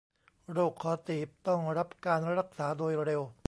[0.53, 3.21] โรคคอตีบต้องรับการรักษาโดยเร็ว